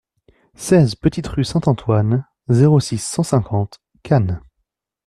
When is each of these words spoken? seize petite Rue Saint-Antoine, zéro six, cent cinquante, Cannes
seize 0.55 0.95
petite 0.95 1.27
Rue 1.27 1.43
Saint-Antoine, 1.43 2.25
zéro 2.49 2.79
six, 2.79 2.97
cent 2.97 3.21
cinquante, 3.21 3.83
Cannes 4.01 4.41